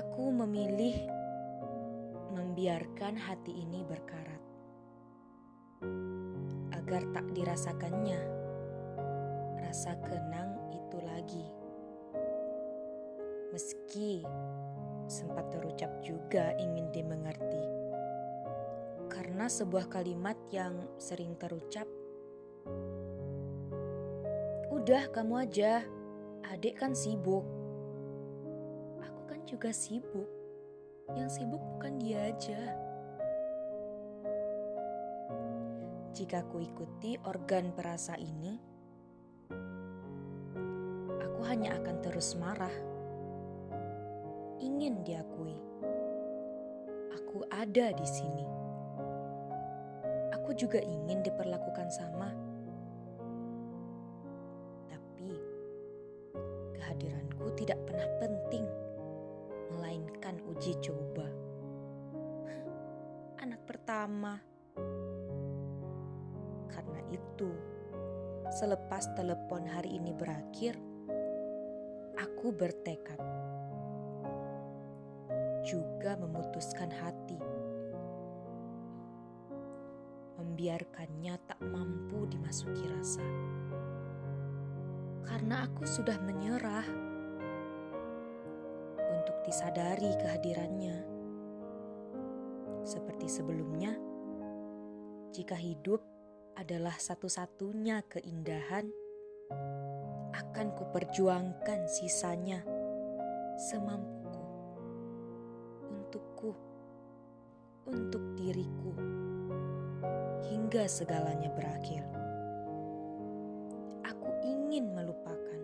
[0.00, 0.96] Aku memilih
[2.32, 4.40] membiarkan hati ini berkarat
[6.72, 8.16] agar tak dirasakannya
[9.60, 11.44] rasa kenang itu lagi.
[13.52, 14.24] Meski
[15.04, 17.60] sempat terucap juga ingin dimengerti.
[19.12, 21.84] Karena sebuah kalimat yang sering terucap,
[24.72, 25.84] Udah kamu aja,
[26.48, 27.59] adik kan sibuk.
[29.40, 30.28] Kan juga sibuk.
[31.16, 32.60] Yang sibuk bukan dia aja.
[36.12, 38.60] Jika ku ikuti organ perasa ini,
[41.24, 42.76] aku hanya akan terus marah.
[44.60, 45.56] Ingin diakui.
[47.16, 48.44] Aku ada di sini.
[50.36, 52.28] Aku juga ingin diperlakukan sama.
[54.84, 55.32] Tapi
[56.76, 58.68] kehadiranku tidak pernah penting,
[60.38, 61.26] uji coba.
[63.44, 64.38] Anak pertama.
[66.70, 67.50] Karena itu,
[68.54, 70.78] selepas telepon hari ini berakhir,
[72.14, 73.18] aku bertekad
[75.66, 77.60] juga memutuskan hati
[80.60, 83.24] membiarkannya tak mampu dimasuki rasa.
[85.24, 86.84] Karena aku sudah menyerah
[89.50, 90.96] untuk disadari kehadirannya.
[92.86, 93.98] Seperti sebelumnya,
[95.34, 96.06] jika hidup
[96.54, 98.86] adalah satu-satunya keindahan,
[100.38, 102.62] akan kuperjuangkan sisanya
[103.58, 104.38] semampuku
[105.90, 106.54] untukku,
[107.90, 108.94] untuk diriku,
[110.46, 112.06] hingga segalanya berakhir.
[114.06, 115.60] Aku ingin melupakan,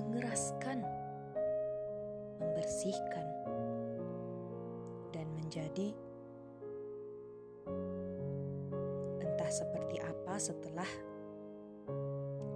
[0.00, 0.99] mengeraskan,
[2.80, 3.28] membersihkan,
[5.12, 5.92] dan menjadi
[9.20, 10.88] entah seperti apa setelah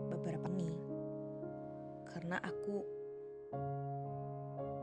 [0.08, 0.80] beberapa ini.
[2.08, 2.76] Karena aku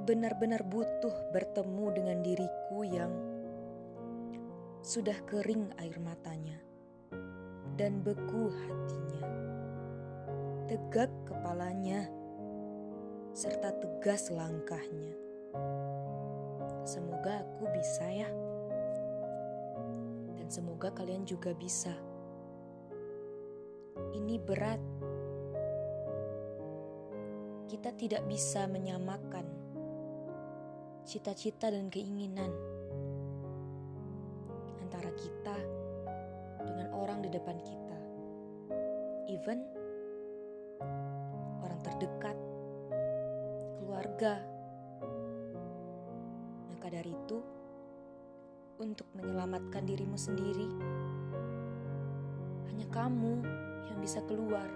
[0.05, 3.09] benar-benar butuh bertemu dengan diriku yang
[4.85, 6.61] sudah kering air matanya
[7.81, 9.25] dan beku hatinya,
[10.69, 12.05] tegak kepalanya,
[13.33, 15.30] serta tegas langkahnya.
[16.85, 18.27] Semoga aku bisa, ya,
[20.35, 21.93] dan semoga kalian juga bisa.
[24.11, 24.81] Ini berat,
[27.71, 29.47] kita tidak bisa menyamakan
[31.07, 32.51] cita-cita dan keinginan
[34.83, 35.55] antara kita
[36.67, 37.99] dengan orang di depan kita,
[39.31, 39.63] even
[41.63, 42.37] orang terdekat,
[43.79, 44.50] keluarga.
[46.91, 47.39] Maka dari itu,
[48.83, 50.67] untuk menyelamatkan dirimu sendiri,
[52.67, 53.39] hanya kamu
[53.87, 54.67] yang bisa keluar.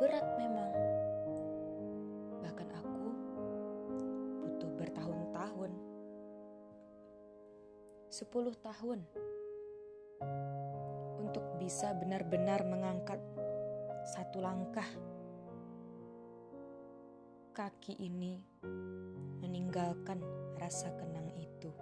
[0.00, 0.72] Berat memang.
[2.40, 3.04] Bahkan aku
[4.40, 5.72] butuh bertahun-tahun.
[8.08, 9.04] Sepuluh tahun.
[11.20, 13.20] Untuk bisa benar-benar mengangkat
[14.16, 14.88] satu langkah.
[17.50, 18.38] Kaki ini
[19.42, 20.22] meninggalkan
[20.54, 21.74] rasa kenang itu.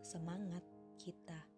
[0.00, 0.64] Semangat
[0.96, 1.51] kita.